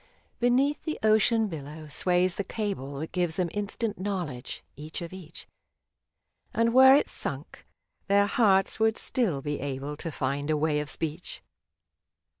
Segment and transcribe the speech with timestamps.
[0.39, 5.47] Beneath the ocean billow sways the cable That gives them instant knowledge, each of each,
[6.55, 7.67] And were it sunk,
[8.07, 11.43] their hearts would still be able To find a way of speech.